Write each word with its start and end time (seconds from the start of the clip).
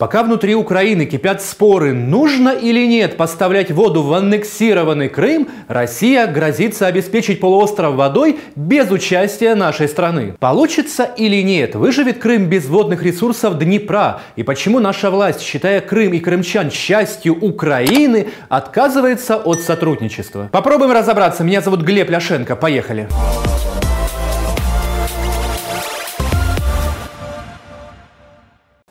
Пока 0.00 0.22
внутри 0.22 0.54
Украины 0.54 1.04
кипят 1.04 1.42
споры, 1.42 1.92
нужно 1.92 2.48
или 2.48 2.86
нет 2.86 3.18
поставлять 3.18 3.70
воду 3.70 4.02
в 4.02 4.14
аннексированный 4.14 5.10
Крым, 5.10 5.48
Россия 5.68 6.26
грозится 6.26 6.86
обеспечить 6.86 7.38
полуостров 7.38 7.96
водой 7.96 8.40
без 8.56 8.90
участия 8.90 9.54
нашей 9.54 9.88
страны. 9.88 10.36
Получится 10.40 11.04
или 11.04 11.42
нет? 11.42 11.74
Выживет 11.74 12.18
Крым 12.18 12.46
без 12.46 12.66
водных 12.66 13.02
ресурсов 13.02 13.58
Днепра? 13.58 14.22
И 14.36 14.42
почему 14.42 14.78
наша 14.80 15.10
власть, 15.10 15.42
считая 15.42 15.82
Крым 15.82 16.14
и 16.14 16.18
крымчан 16.18 16.70
частью 16.70 17.38
Украины, 17.38 18.28
отказывается 18.48 19.36
от 19.36 19.60
сотрудничества? 19.60 20.48
Попробуем 20.50 20.92
разобраться. 20.92 21.44
Меня 21.44 21.60
зовут 21.60 21.82
Глеб 21.82 22.08
Ляшенко. 22.08 22.56
Поехали. 22.56 23.06
Поехали. 23.10 23.69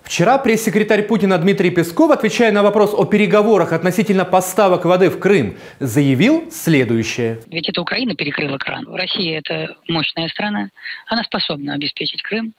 Вчера 0.09 0.39
пресс-секретарь 0.39 1.03
Путина 1.03 1.37
Дмитрий 1.37 1.69
Песков, 1.69 2.09
отвечая 2.09 2.51
на 2.51 2.63
вопрос 2.63 2.95
о 2.97 3.05
переговорах 3.05 3.73
относительно 3.73 4.25
поставок 4.25 4.83
воды 4.83 5.11
в 5.11 5.19
Крым, 5.19 5.55
заявил 5.79 6.49
следующее. 6.51 7.41
Ведь 7.45 7.69
это 7.69 7.79
Украина 7.79 8.15
перекрыла 8.15 8.57
кран. 8.57 8.87
Россия– 8.91 9.37
это 9.45 9.75
мощная 9.87 10.27
страна. 10.29 10.71
Она 11.05 11.23
способна 11.23 11.75
обеспечить 11.75 12.23
Крым 12.23 12.55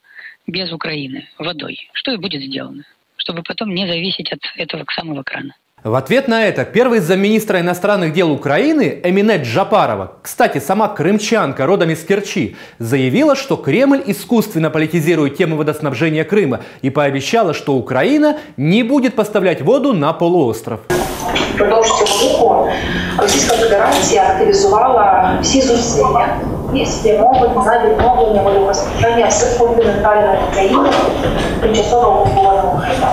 без 0.47 0.71
Украины 0.71 1.29
водой. 1.39 1.91
Что 1.93 2.13
и 2.13 2.19
будет 2.19 2.41
сделано, 2.41 2.85
чтобы 3.17 3.43
потом 3.43 3.75
не 3.75 3.85
зависеть 3.89 4.31
от 4.31 4.43
этого 4.55 4.85
самого 4.95 5.25
крана. 5.25 5.57
В 5.86 5.94
ответ 5.94 6.28
на 6.28 6.44
это 6.44 6.66
первый 6.66 7.00
замминистра 7.00 7.60
иностранных 7.60 8.12
дел 8.12 8.32
Украины 8.32 9.02
Эминет 9.04 9.44
Джапарова, 9.44 10.14
кстати, 10.24 10.58
сама 10.58 10.88
крымчанка, 10.88 11.68
родом 11.68 11.92
из 11.92 12.04
Керчи, 12.04 12.56
заявила, 12.80 13.36
что 13.36 13.56
Кремль 13.56 14.02
искусственно 14.08 14.72
политизирует 14.72 15.38
тему 15.38 15.58
водоснабжения 15.58 16.24
Крыма 16.24 16.62
и 16.82 16.90
пообещала, 16.90 17.54
что 17.54 17.76
Украина 17.76 18.38
не 18.58 18.82
будет 18.82 19.16
поставлять 19.16 19.62
воду 19.62 19.94
на 19.94 20.12
полуостров. 20.14 20.80
Продовж 21.58 21.88
цього 21.88 22.34
року 22.34 22.72
Російська 23.18 23.56
Федерація 23.56 24.24
активізувала 24.24 25.34
всі 25.42 25.62
зусилля 25.62 26.26
і 26.74 26.86
спрямовані 26.86 27.56
на 27.66 27.90
відновлення 27.90 28.42
водопостачання 28.42 29.28
всіх 29.28 29.58
континентальної 29.58 30.38
країни 30.54 30.90
тимчасово 31.62 32.22
окупованого 32.22 32.82
Криму. 32.82 33.08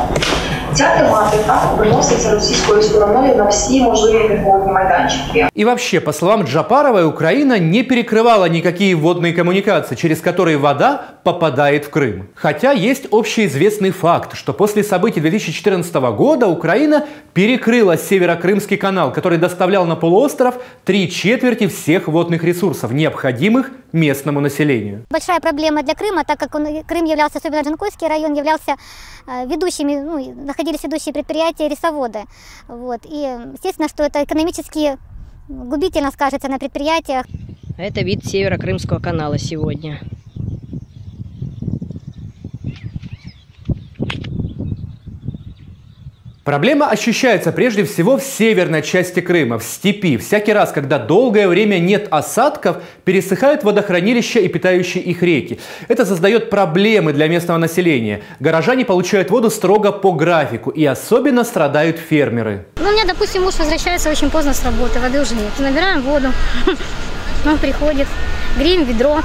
Ця 0.76 0.96
тематика 0.98 1.60
виноситься 1.78 2.34
російською 2.34 2.82
стороною 2.82 3.36
на 3.36 3.44
всі 3.44 3.82
можливі 3.82 4.40
водні 4.44 4.72
майданчики. 4.72 5.46
И 5.58 5.64
вообще, 5.64 6.00
по 6.00 6.12
словам 6.12 6.42
Джапаровой, 6.42 7.04
Украина 7.04 7.58
не 7.58 7.82
перекрывала 7.82 8.48
никакие 8.48 8.94
водные 8.94 9.32
коммуникации, 9.32 9.96
через 9.96 10.20
которые 10.20 10.56
вода 10.56 11.02
попадает 11.24 11.84
в 11.84 11.90
Крым. 11.90 12.28
Хотя 12.34 12.72
есть 12.72 13.06
общеизвестный 13.10 13.90
факт, 13.90 14.36
что 14.36 14.52
после 14.52 14.82
событий 14.82 15.20
2014 15.20 15.94
года 15.94 16.46
Украина 16.46 17.04
перекрыла 17.34 17.96
Северокрымский 17.96 18.76
канал, 18.76 19.12
который 19.12 19.38
доставлял 19.38 19.84
на 19.84 19.96
полуостров 19.96 20.54
три 20.84 21.10
четверти 21.10 21.66
всех 21.66 22.08
водных 22.08 22.44
ресурсов, 22.44 22.92
необходимых 22.92 23.70
местному 23.92 24.40
населению. 24.40 25.04
Большая 25.10 25.40
проблема 25.40 25.82
для 25.82 25.94
Крыма, 25.94 26.24
так 26.24 26.38
как 26.38 26.54
он, 26.54 26.66
Крым 26.84 27.04
являлся, 27.04 27.38
особенно 27.38 27.62
Джанкойский 27.62 28.08
район, 28.08 28.34
являлся 28.34 28.76
э, 29.26 29.46
ведущими, 29.46 29.96
ну, 29.96 30.18
находились 30.67 30.83
ведущие 30.83 31.13
предприятия 31.13 31.67
рисоводы. 31.67 32.19
Вот. 32.67 33.01
И 33.05 33.21
естественно, 33.53 33.87
что 33.87 34.03
это 34.03 34.23
экономически 34.23 34.97
губительно 35.47 36.11
скажется 36.11 36.49
на 36.49 36.59
предприятиях. 36.59 37.25
Это 37.77 38.01
вид 38.01 38.25
Северо-Крымского 38.25 38.99
канала 38.99 39.37
сегодня. 39.37 39.99
Проблема 46.47 46.87
ощущается 46.87 47.51
прежде 47.51 47.83
всего 47.83 48.17
в 48.17 48.23
северной 48.23 48.81
части 48.81 49.19
Крыма, 49.19 49.59
в 49.59 49.65
степи. 49.65 50.15
Всякий 50.15 50.53
раз, 50.53 50.71
когда 50.71 50.97
долгое 50.97 51.45
время 51.45 51.77
нет 51.77 52.07
осадков, 52.09 52.77
пересыхают 53.03 53.65
водохранилища 53.65 54.39
и 54.39 54.47
питающие 54.47 55.03
их 55.03 55.21
реки. 55.23 55.59
Это 55.89 56.05
создает 56.05 56.49
проблемы 56.49 57.11
для 57.11 57.27
местного 57.27 57.57
населения. 57.57 58.21
Горожане 58.39 58.85
получают 58.85 59.29
воду 59.29 59.49
строго 59.49 59.91
по 59.91 60.13
графику, 60.13 60.69
и 60.69 60.85
особенно 60.85 61.43
страдают 61.43 61.99
фермеры. 61.99 62.65
Ну, 62.77 62.87
у 62.87 62.93
меня, 62.93 63.03
допустим, 63.03 63.43
муж 63.43 63.55
возвращается 63.59 64.09
очень 64.09 64.29
поздно 64.29 64.53
с 64.53 64.63
работы, 64.63 65.01
воды 65.01 65.19
уже 65.19 65.35
нет. 65.35 65.51
Набираем 65.59 66.01
воду, 66.01 66.31
он 67.45 67.57
приходит, 67.57 68.07
греем 68.57 68.85
ведро, 68.85 69.19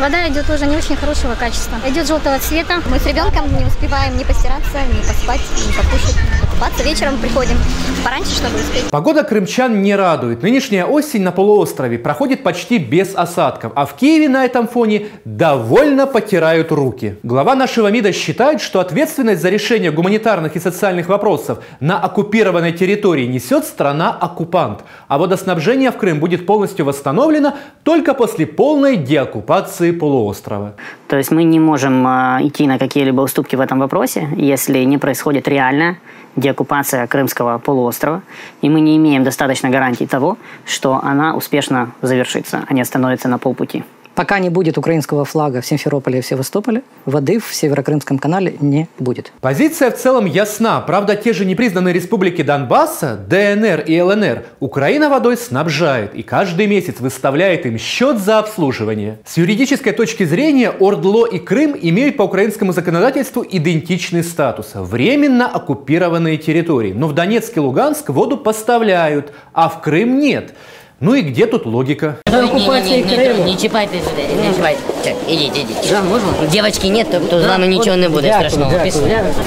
Вода 0.00 0.26
идет 0.28 0.48
уже 0.48 0.66
не 0.66 0.76
очень 0.76 0.96
хорошего 0.96 1.34
качества. 1.34 1.76
Идет 1.86 2.06
желтого 2.06 2.38
цвета. 2.38 2.80
Мы 2.90 2.98
с 2.98 3.06
ребенком 3.06 3.46
не 3.56 3.64
успеваем 3.64 4.16
ни 4.16 4.24
постираться, 4.24 4.78
ни 4.90 5.06
поспать, 5.06 5.40
ни 5.54 5.70
покушать. 5.70 6.16
Покупаться 6.40 6.82
вечером 6.82 7.18
приходим 7.18 7.56
пораньше, 8.02 8.34
чтобы 8.34 8.56
успеть. 8.56 8.90
Погода 8.90 9.22
крымчан 9.22 9.82
не 9.82 9.94
радует. 9.94 10.42
Нынешняя 10.42 10.86
осень 10.86 11.22
на 11.22 11.30
полуострове 11.30 11.98
проходит 11.98 12.42
почти 12.42 12.78
без 12.78 13.14
осадков, 13.14 13.72
а 13.74 13.84
в 13.84 13.94
Киеве 13.94 14.28
на 14.28 14.44
этом 14.44 14.66
фоне 14.66 15.08
довольно 15.26 16.06
потирают 16.06 16.72
руки. 16.72 17.18
Глава 17.22 17.54
нашего 17.54 17.88
МИДа 17.88 18.12
считает, 18.12 18.62
что 18.62 18.80
ответственность 18.80 19.42
за 19.42 19.50
решение 19.50 19.92
гуманитарных 19.92 20.56
и 20.56 20.60
социальных 20.60 21.08
вопросов 21.08 21.58
на 21.80 22.00
оккупированной 22.00 22.72
территории 22.72 23.26
несет 23.26 23.66
страна-оккупант, 23.66 24.84
а 25.06 25.18
водоснабжение 25.18 25.90
в 25.90 25.96
Крым 25.98 26.18
будет 26.18 26.46
полностью 26.46 26.86
восстановлено 26.86 27.54
только 27.82 28.14
после 28.14 28.46
полной 28.46 28.96
деоккупации 28.96 29.81
оккупации 29.82 29.92
полуострова. 29.92 30.72
То 31.08 31.16
есть 31.16 31.30
мы 31.30 31.44
не 31.44 31.60
можем 31.60 32.06
а, 32.06 32.38
идти 32.40 32.66
на 32.66 32.78
какие-либо 32.78 33.22
уступки 33.22 33.56
в 33.56 33.60
этом 33.60 33.78
вопросе, 33.78 34.28
если 34.36 34.84
не 34.84 34.98
происходит 34.98 35.48
реальная 35.48 35.96
деоккупация 36.36 37.06
Крымского 37.06 37.58
полуострова, 37.58 38.22
и 38.62 38.68
мы 38.68 38.80
не 38.80 38.96
имеем 38.96 39.24
достаточно 39.24 39.70
гарантий 39.70 40.06
того, 40.06 40.36
что 40.66 41.00
она 41.02 41.34
успешно 41.36 41.90
завершится, 42.02 42.64
а 42.68 42.74
не 42.74 42.82
остановится 42.82 43.28
на 43.28 43.38
полпути. 43.38 43.82
Пока 44.14 44.38
не 44.38 44.50
будет 44.50 44.76
украинского 44.76 45.24
флага 45.24 45.60
в 45.62 45.66
Симферополе 45.66 46.18
и 46.18 46.22
Севастополе, 46.22 46.82
воды 47.06 47.38
в 47.40 47.54
Северокрымском 47.54 48.18
канале 48.18 48.56
не 48.60 48.88
будет. 48.98 49.32
Позиция 49.40 49.90
в 49.90 49.96
целом 49.96 50.26
ясна. 50.26 50.80
Правда, 50.80 51.16
те 51.16 51.32
же 51.32 51.46
непризнанные 51.46 51.94
республики 51.94 52.42
Донбасса, 52.42 53.16
ДНР 53.16 53.80
и 53.86 54.00
ЛНР, 54.00 54.44
Украина 54.60 55.08
водой 55.08 55.36
снабжает 55.38 56.14
и 56.14 56.22
каждый 56.22 56.66
месяц 56.66 57.00
выставляет 57.00 57.64
им 57.64 57.78
счет 57.78 58.18
за 58.18 58.38
обслуживание. 58.38 59.18
С 59.24 59.38
юридической 59.38 59.92
точки 59.92 60.24
зрения 60.24 60.70
Ордло 60.70 61.24
и 61.24 61.38
Крым 61.38 61.74
имеют 61.80 62.18
по 62.18 62.22
украинскому 62.22 62.72
законодательству 62.72 63.44
идентичный 63.48 64.22
статус– 64.22 64.72
временно 64.74 65.48
оккупированные 65.48 66.36
территории. 66.36 66.92
Но 66.92 67.08
в 67.08 67.14
Донецк 67.14 67.56
и 67.56 67.60
Луганск 67.60 68.10
воду 68.10 68.36
поставляют, 68.36 69.32
а 69.54 69.68
в 69.70 69.80
Крым 69.80 70.18
нет. 70.18 70.52
Ну 71.01 71.15
и 71.15 71.21
где 71.21 71.45
тут 71.45 71.65
логика? 71.65 72.15
Не, 72.31 72.41
не, 72.41 73.01
не, 73.01 73.17
не, 73.17 73.33
не 73.45 73.55
чіпайте 73.55 73.97
сюди, 74.09 74.41
не 74.47 74.53
чіпайте. 74.53 74.79
Ідіть, 75.27 75.57
ідіть. 75.57 75.89
Да, 75.91 76.01
можна? 76.01 76.27
Девочки 76.51 76.89
нет, 76.89 77.11
то, 77.11 77.19
то 77.19 77.41
з 77.41 77.45
вами 77.47 77.67
нічого 77.67 77.97
не 77.97 78.09
буде 78.09 78.27
страшного. 78.27 78.71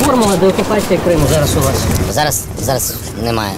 Формула 0.01 0.37
до 0.37 0.47
окупації 0.47 1.01
Криму 1.05 1.27
зараз 1.33 1.56
у 1.56 1.61
вас. 1.61 1.84
Зараз, 2.11 2.45
зараз 2.59 2.95
немає. 3.25 3.53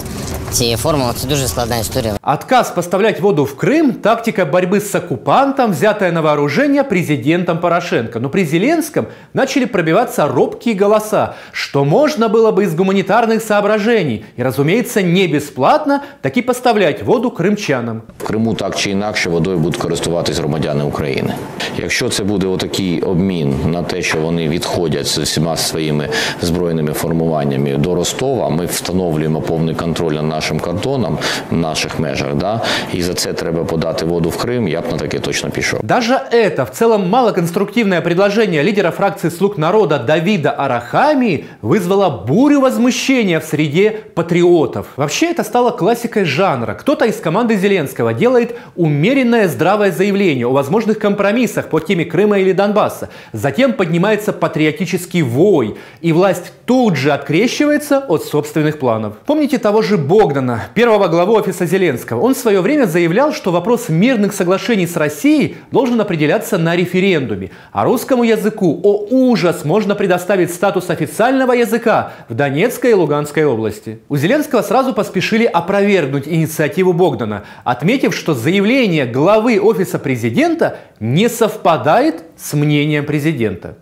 цієї 0.50 0.76
формулы. 0.76 1.10
Это 1.10 1.28
дуже 1.28 1.48
складная 1.48 1.80
история. 1.80 2.14
Отказ 2.22 2.70
поставлять 2.70 3.20
воду 3.20 3.44
в 3.44 3.56
Крым – 3.56 4.02
тактика 4.02 4.44
борьбы 4.44 4.80
с 4.80 4.94
оккупантом, 4.94 5.72
взятая 5.72 6.12
на 6.12 6.22
вооружение 6.22 6.84
президентом 6.84 7.58
Порошенко. 7.58 8.20
Но 8.20 8.28
при 8.28 8.44
Зеленском 8.44 9.06
начали 9.34 9.64
пробиваться 9.64 10.28
робкие 10.28 10.74
голоса, 10.74 11.34
что 11.52 11.84
можно 11.84 12.28
было 12.28 12.52
бы 12.52 12.64
из 12.64 12.74
гуманитарных 12.74 13.42
соображений. 13.42 14.24
И, 14.36 14.42
разумеется, 14.42 15.02
не 15.02 15.26
бесплатно 15.26 16.02
таки 16.20 16.42
поставлять 16.42 17.02
воду 17.02 17.30
кримчанам. 17.30 18.02
В 18.18 18.24
Криму 18.24 18.54
так 18.54 18.76
чи 18.76 18.90
інакше 18.90 19.30
водою 19.30 19.58
будуть 19.58 19.80
користуватись 19.80 20.38
громадяни 20.38 20.84
України. 20.84 21.34
Якщо 21.78 22.08
це 22.08 22.24
буде 22.24 22.46
отакий 22.46 23.00
обмін 23.00 23.54
на 23.66 23.82
те, 23.82 24.02
що 24.02 24.18
вони 24.18 24.48
відходять 24.48 25.06
з 25.06 25.18
всіма 25.18 25.56
своїми 25.56 26.08
збройними 26.42 26.92
формуваннями 26.92 27.76
до 27.76 27.94
Ростова, 27.94 28.48
ми 28.48 28.66
встановлюємо 28.66 29.40
повний 29.40 29.74
контроль 29.74 30.12
на 30.12 30.40
нашим 30.47 30.59
кордонам, 30.59 31.17
в 31.51 31.55
наших 31.55 31.99
межах, 31.99 32.35
да, 32.35 32.61
і 32.93 33.01
за 33.01 33.13
це 33.13 33.33
треба 33.33 33.63
подати 33.63 34.05
воду 34.05 34.29
в 34.29 34.37
Крим, 34.37 34.67
я 34.67 34.81
б 34.81 34.83
на 34.91 34.97
таке 34.97 35.19
точно 35.19 35.49
пішов. 35.49 35.79
Даже 35.83 36.13
это 36.31 36.63
в 36.63 36.69
целом 36.69 37.09
малоконструктивное 37.09 38.01
предложение 38.01 38.63
лидера 38.63 38.91
фракции 38.91 39.29
«Слуг 39.29 39.57
народа» 39.57 39.97
Давида 39.99 40.51
Арахами 40.51 41.43
вызвало 41.61 42.09
бурю 42.27 42.61
возмущения 42.61 43.39
в 43.39 43.43
среде 43.43 43.91
патриотов. 44.15 44.85
Вообще 44.97 45.31
это 45.31 45.43
стало 45.43 45.71
классикой 45.71 46.23
жанра. 46.23 46.73
Кто-то 46.73 47.05
из 47.05 47.15
команды 47.17 47.57
Зеленского 47.57 48.13
делает 48.13 48.55
умеренное 48.75 49.47
здравое 49.47 49.91
заявление 49.91 50.45
о 50.45 50.53
возможных 50.53 50.99
компромиссах 50.99 51.69
по 51.69 51.79
теме 51.79 52.05
Крыма 52.05 52.39
или 52.39 52.53
Донбасса. 52.53 53.09
Затем 53.33 53.73
поднимается 53.73 54.31
патриотический 54.31 55.23
вой, 55.23 55.75
и 56.01 56.13
власть 56.13 56.53
тут 56.65 56.95
же 56.95 57.11
открещивается 57.11 57.99
от 57.99 58.23
собственных 58.23 58.79
планов. 58.79 59.13
Помните 59.25 59.57
того 59.57 59.81
же 59.81 59.97
Бога, 59.97 60.26
Богдана, 60.27 60.63
первого 60.73 61.07
главу 61.07 61.35
офиса 61.35 61.65
Зеленского. 61.65 62.19
Он 62.19 62.35
в 62.35 62.37
свое 62.37 62.59
время 62.59 62.85
заявлял, 62.85 63.31
что 63.31 63.53
вопрос 63.53 63.87
мирных 63.87 64.33
соглашений 64.33 64.85
с 64.85 64.97
Россией 64.97 65.55
должен 65.71 66.01
определяться 66.01 66.57
на 66.57 66.75
референдуме. 66.75 67.51
А 67.71 67.85
русскому 67.85 68.25
языку, 68.25 68.77
о 68.83 69.07
ужас, 69.09 69.63
можно 69.63 69.95
предоставить 69.95 70.53
статус 70.53 70.89
официального 70.89 71.53
языка 71.53 72.11
в 72.27 72.33
Донецкой 72.33 72.91
и 72.91 72.93
Луганской 72.93 73.45
области. 73.45 73.99
У 74.09 74.17
Зеленского 74.17 74.63
сразу 74.63 74.93
поспешили 74.93 75.45
опровергнуть 75.45 76.27
инициативу 76.27 76.91
Богдана, 76.91 77.45
отметив, 77.63 78.13
что 78.13 78.33
заявление 78.33 79.05
главы 79.05 79.61
офиса 79.61 79.97
президента 79.97 80.75
не 80.99 81.29
совпадает 81.29 82.23
с 82.35 82.53
мнением 82.53 83.05
президента. 83.05 83.77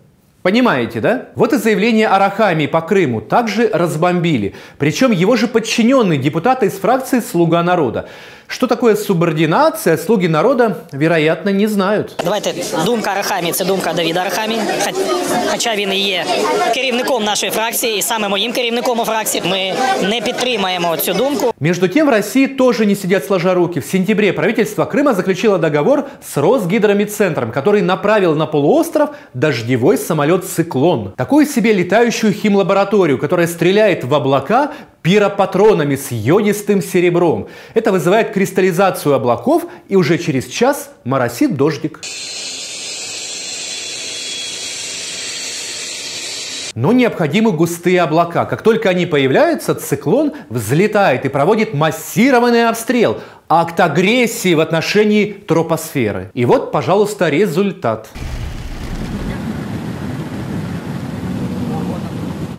Понимаете, 0.46 1.02
да? 1.02 1.30
Вот 1.34 1.54
и 1.54 1.58
заявление 1.58 2.08
Арахамии 2.08 2.68
по 2.68 2.82
Крыму 2.82 3.20
также 3.20 3.68
разбомбили. 3.74 4.54
Причем 4.78 5.10
его 5.10 5.36
же 5.36 5.48
подчиненные 5.48 6.20
депутаты 6.20 6.68
из 6.68 6.74
фракции 6.74 7.20
«Слуга 7.20 7.64
народа». 7.64 8.08
Що 8.47 8.67
таке 8.67 8.97
субординація, 8.97 9.97
слуги 9.97 10.29
народа, 10.29 10.77
вероятно, 10.93 11.51
не 11.51 11.69
знають. 11.69 12.13
Давайте 12.25 12.55
думка 12.87 13.11
Арахамі 13.11 13.53
це 13.53 13.65
думка 13.65 13.93
Давіда 13.93 14.21
Арахамі. 14.21 14.57
Хоча 15.51 15.75
він 15.77 15.93
і 15.93 16.01
є 16.01 16.25
керівником 16.75 17.25
нашої 17.25 17.53
фракції, 17.53 17.99
і 17.99 18.03
саме 18.03 18.29
моїм 18.29 18.53
керівником 18.53 19.01
у 19.01 19.05
фракції. 19.05 19.43
Ми 19.47 19.73
не 20.09 20.21
підтримаємо 20.21 20.97
цю 20.97 21.15
думку. 21.15 21.55
Между 21.61 21.89
тем, 21.89 22.07
в 22.07 22.11
России 22.11 22.47
тоже 22.49 22.87
не 22.87 22.95
сидят 22.95 23.27
сложа 23.27 23.55
руки. 23.55 23.81
В 23.81 23.85
сентябре 23.85 24.33
правительство 24.33 24.85
Крыма 24.85 25.15
заключило 25.15 25.59
договор 25.59 26.05
с 26.23 26.41
Росгидромедцентром, 26.41 27.53
который 27.53 27.83
направил 27.83 28.35
на 28.35 28.47
полуостров 28.47 29.11
дождевой 29.35 29.99
самолет 29.99 30.45
«Циклон». 30.45 31.13
Такую 31.17 31.47
себе 31.47 31.73
летающую 31.73 32.33
химлабораторию, 32.33 33.19
которая 33.19 33.47
стреляет 33.47 34.05
в 34.05 34.15
облака 34.15 34.73
пиропатронами 35.06 35.96
с 35.96 36.12
йодистым 36.12 36.82
серебром. 36.82 37.48
Это 37.76 37.92
вызывает 37.92 38.32
кристаллизацию 38.32 39.14
облаков, 39.14 39.68
и 39.88 39.96
уже 39.96 40.18
через 40.18 40.48
час 40.48 40.90
моросит 41.04 41.56
дождик. 41.56 42.00
Но 46.74 46.92
необходимы 46.92 47.52
густые 47.52 48.02
облака. 48.02 48.46
Как 48.46 48.64
только 48.64 48.90
они 48.90 49.06
появляются, 49.06 49.76
циклон 49.76 50.34
взлетает 50.50 51.24
и 51.24 51.30
проводит 51.30 51.76
массированный 51.76 52.68
обстрел, 52.68 53.20
акт 53.48 53.80
агрессии 53.80 54.56
в 54.56 54.60
отношении 54.60 55.32
тропосферы. 55.32 56.32
И 56.34 56.46
вот, 56.46 56.72
пожалуйста, 56.72 57.30
результат. 57.30 58.10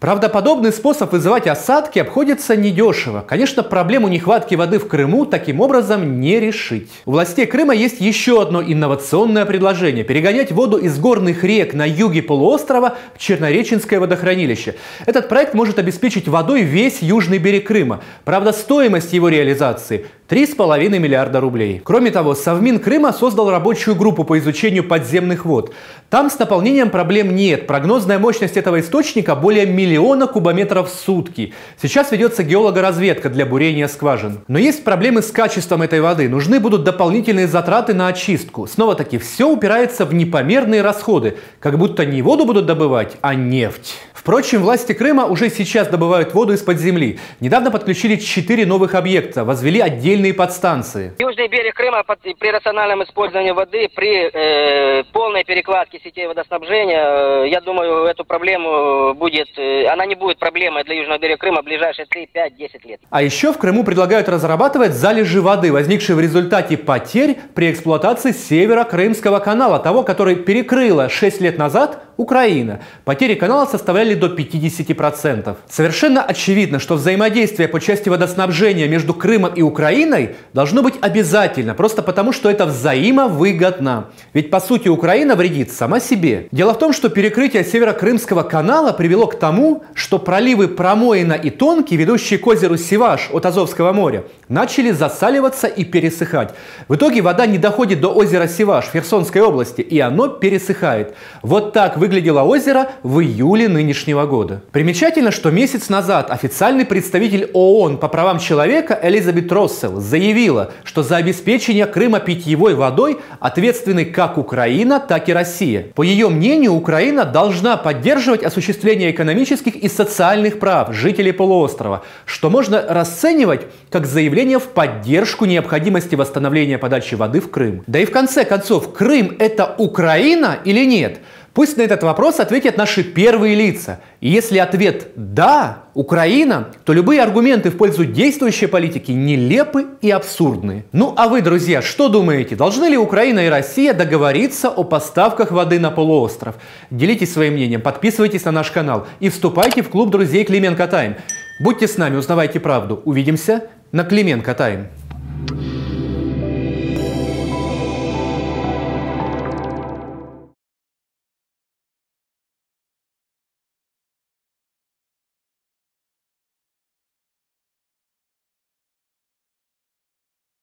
Правдоподобный 0.01 0.73
способ 0.73 1.13
вызывать 1.13 1.47
осадки 1.47 1.99
обходится 1.99 2.55
недешево. 2.55 3.25
Конечно, 3.27 3.63
проблему 3.63 4.09
нехватки 4.09 4.55
воды 4.55 4.79
в 4.79 4.89
Крыму 4.89 5.25
таким 5.25 5.61
образом 5.61 6.21
не 6.21 6.39
решить. 6.39 6.91
У 7.07 7.13
властей 7.13 7.47
Крыма 7.47 7.75
есть 7.75 8.01
еще 8.01 8.43
одно 8.43 8.63
инновационное 8.63 9.47
предложение– 9.47 10.05
перегонять 10.07 10.53
воду 10.53 10.77
из 10.77 10.99
горных 10.99 11.45
рек 11.45 11.73
на 11.73 11.87
юге 11.87 12.23
полуострова 12.23 12.97
в 13.15 13.19
Чернореченское 13.19 13.99
водохранилище. 13.99 14.75
Этот 15.07 15.29
проект 15.29 15.55
может 15.55 15.79
обеспечить 15.79 16.29
водой 16.29 16.63
весь 16.63 17.01
южный 17.01 17.39
берег 17.39 17.69
Крыма. 17.69 18.03
Правда, 18.25 18.53
стоимость 18.53 19.13
его 19.15 19.29
реализации 19.29 20.07
3,5 20.29 20.99
миллиарда 20.99 21.41
рублей. 21.41 21.81
Кроме 21.85 22.11
того, 22.11 22.35
Совмин 22.35 22.81
Крыма 22.81 23.13
создал 23.13 23.49
рабочую 23.49 23.95
группу 23.95 24.25
по 24.25 24.37
изучению 24.41 24.83
подземных 24.83 25.45
вод. 25.45 25.73
Там 26.11 26.31
с 26.31 26.39
наполнением 26.41 26.91
проблем 26.91 27.37
нет. 27.37 27.69
Прогнозная 27.69 28.19
мощность 28.19 28.57
этого 28.57 28.81
источника 28.81 29.37
более 29.37 29.67
миллиона 29.67 30.27
кубометров 30.27 30.91
в 30.91 30.95
сутки. 30.95 31.55
Сейчас 31.81 32.11
ведется 32.11 32.43
геологоразведка 32.43 33.31
для 33.31 33.47
бурения 33.47 33.87
скважин. 33.87 34.41
Но 34.49 34.59
есть 34.59 34.83
проблемы 34.83 35.23
с 35.23 35.31
качеством 35.31 35.83
этой 35.83 36.01
воды. 36.01 36.29
Нужны 36.29 36.59
будут 36.59 36.83
дополнительные 36.83 37.47
затраты 37.47 37.95
на 37.95 38.09
очистку. 38.09 38.67
Снова-таки 38.67 39.19
все 39.19 39.49
упирается 39.49 40.05
в 40.05 40.13
непомерные 40.13 40.83
расходы. 40.83 41.37
Как 41.61 41.79
будто 41.79 42.05
не 42.05 42.21
воду 42.23 42.47
будут 42.47 42.67
добывать, 42.67 43.17
а 43.21 43.37
нефть. 43.37 43.95
Впрочем, 44.27 44.63
власти 44.63 44.93
Крыма 44.93 45.27
уже 45.27 45.49
сейчас 45.51 45.87
добывают 45.87 46.35
воду 46.35 46.53
из-под 46.55 46.79
земли. 46.79 47.21
Недавно 47.39 47.71
подключили 47.71 48.17
четыре 48.17 48.67
новых 48.67 48.97
объекта, 48.97 49.45
возвели 49.45 49.79
отдельные 49.79 50.35
подстанции. 50.35 51.13
Южный 51.21 51.47
берег 51.47 51.77
Крыма 51.77 52.03
при 52.03 52.51
рациональном 52.51 53.05
использовании 53.05 53.53
воды, 53.53 53.89
при 53.95 54.29
э, 54.29 55.05
полной 55.13 55.45
перекладке 55.45 56.01
сетей 56.03 56.27
водоснабжения, 56.27 57.45
э, 57.45 57.49
я 57.51 57.61
думаю, 57.61 58.07
эту 58.07 58.25
проблему 58.25 59.15
будет, 59.15 59.47
э, 59.59 59.87
она 59.87 60.05
не 60.07 60.17
будет 60.17 60.41
проблемой 60.41 60.83
для 60.83 60.97
Южного 60.97 61.21
берега 61.21 61.39
Крыма 61.39 61.63
в 61.63 61.65
ближайшие 61.65 62.07
3, 62.07 62.27
5, 62.27 62.57
10 62.57 62.85
лет. 62.85 63.01
А 63.11 63.23
еще 63.23 63.53
в 63.53 63.59
Крыму 63.59 63.85
предлагают 63.85 64.29
разрабатывать 64.29 64.91
залежи 64.91 65.41
воды, 65.41 65.73
возникшие 65.73 66.17
в 66.17 66.21
результате 66.21 66.77
потерь 66.77 67.37
при 67.55 67.71
эксплуатации 67.71 68.33
северо-крымского 68.33 69.39
канала, 69.39 69.79
того, 69.79 70.03
который 70.03 70.35
перекрыла 70.35 71.09
6 71.09 71.41
лет 71.43 71.59
назад 71.59 72.01
Украина. 72.17 72.81
Потери 73.05 73.35
канала 73.35 73.67
составляли 73.67 74.15
до 74.15 74.29
50%. 74.29 75.57
Совершенно 75.69 76.23
очевидно, 76.23 76.79
что 76.79 76.95
взаимодействие 76.95 77.69
по 77.69 77.81
части 77.81 78.09
водоснабжения 78.09 78.89
между 78.89 79.13
Крымом 79.15 79.53
и 79.55 79.63
Украиной 79.63 80.37
должно 80.53 80.83
быть 80.83 80.95
обязательно, 81.01 81.75
просто 81.75 82.03
потому 82.03 82.33
что 82.33 82.51
это 82.51 82.67
взаимовыгодно. 82.67 84.07
Ведь 84.33 84.51
по 84.51 84.61
сути 84.61 84.89
Украина 84.89 85.37
вредит 85.37 85.73
сама 85.73 86.01
себе. 86.01 86.49
Дело 86.53 86.73
в 86.73 86.79
том, 86.79 86.93
что 86.93 87.09
перекрытие 87.09 87.65
Северо-Крымского 87.65 88.43
канала 88.43 88.93
привело 88.93 89.27
к 89.27 89.39
тому, 89.39 89.85
что 89.95 90.19
проливы 90.19 90.69
Промоина 90.69 91.35
и 91.35 91.51
Тонки, 91.51 91.95
ведущие 91.95 92.39
к 92.39 92.47
озеру 92.47 92.77
Сиваш 92.77 93.29
от 93.33 93.45
Азовского 93.45 93.93
моря, 93.93 94.25
начали 94.49 94.91
засаливаться 94.91 95.67
и 95.67 95.85
пересыхать. 95.85 96.55
В 96.89 96.95
итоге 96.95 97.21
вода 97.21 97.47
не 97.47 97.59
доходит 97.59 98.01
до 98.01 98.09
озера 98.09 98.47
Сиваш 98.47 98.87
в 98.87 98.93
Херсонской 98.93 99.43
области, 99.43 99.81
и 99.81 99.99
оно 100.01 100.29
пересыхает. 100.29 101.15
Вот 101.43 101.73
так 101.73 101.99
выглядело 102.07 102.43
озеро 102.43 102.91
в 103.03 103.21
июле 103.21 103.69
нынешнего 103.69 104.27
года. 104.27 104.63
Примечательно, 104.71 105.33
что 105.33 105.51
месяц 105.51 105.89
назад 105.89 106.31
официальный 106.31 106.85
представитель 106.85 107.51
ООН 107.53 107.99
по 107.99 108.07
правам 108.07 108.39
человека 108.39 108.97
Элизабет 109.03 109.51
Россел 109.51 110.01
заявила, 110.01 110.73
что 110.85 111.03
за 111.03 111.17
обеспечение 111.17 111.87
Крыма 111.87 112.21
питьевой 112.21 112.77
водой 112.77 113.19
ответственны 113.41 114.05
как 114.05 114.39
Украина, 114.39 115.01
так 115.01 115.29
и 115.29 115.33
Россия. 115.33 115.87
По 115.97 116.03
ее 116.03 116.29
мнению, 116.29 116.75
Украина 116.75 117.25
должна 117.25 117.77
поддерживать 117.77 118.45
осуществление 118.45 119.11
экономических 119.11 119.75
и 119.75 119.89
социальных 119.89 120.61
прав 120.61 120.95
жителей 120.95 121.33
полуострова, 121.33 122.05
что 122.25 122.51
можно 122.51 122.85
расценивать 122.89 123.63
как 123.91 124.07
заявление 124.07 124.61
в 124.61 124.69
поддержку 124.69 125.45
необходимости 125.45 126.15
восстановления 126.15 126.79
подачи 126.79 127.17
воды 127.17 127.41
в 127.41 127.51
Крым. 127.51 127.83
Да 127.89 127.99
и 127.99 128.05
в 128.05 128.13
конце 128.13 128.45
концов, 128.45 128.93
Крым 128.93 129.35
это 129.41 129.75
Украина 129.79 130.59
или 130.65 130.85
нет? 130.85 131.19
Пусть 131.57 131.79
на 131.79 131.83
этот 131.83 132.03
вопрос 132.03 132.39
ответят 132.39 132.77
наши 132.77 133.03
первые 133.03 133.55
лица. 133.55 134.01
И 134.21 134.29
если 134.29 134.59
ответ 134.59 135.09
«да», 135.17 135.85
Украина, 135.95 136.69
то 136.85 136.93
любые 136.93 137.23
аргументы 137.23 137.71
в 137.71 137.79
пользу 137.79 138.05
действующей 138.05 138.69
политики 138.69 139.11
нелепы 139.13 139.87
и 140.03 140.11
абсурдны. 140.11 140.85
Ну 140.93 141.15
а 141.17 141.29
вы, 141.29 141.41
друзья, 141.41 141.81
что 141.81 142.11
думаете? 142.11 142.57
Должны 142.57 142.85
ли 142.85 142.99
Украина 142.99 143.47
и 143.47 143.49
Россия 143.49 143.95
договориться 143.95 144.69
о 144.69 144.85
поставках 144.85 145.51
воды 145.51 145.81
на 145.81 145.91
полуостров? 145.91 146.57
Делитесь 146.91 147.33
своим 147.33 147.55
мнением, 147.55 147.81
подписывайтесь 147.81 148.45
на 148.45 148.51
наш 148.51 148.71
канал 148.71 149.07
и 149.21 149.31
вступайте 149.31 149.81
в 149.81 149.89
клуб 149.89 150.11
друзей 150.11 150.45
Клименко 150.45 150.87
Тайм. 150.87 151.17
Будьте 151.59 151.89
с 151.89 151.97
нами, 151.97 152.17
узнавайте 152.17 152.61
правду. 152.61 153.01
Увидимся 153.07 153.63
на 153.93 154.05
Клименко 154.05 154.53
Тайм. 154.53 154.89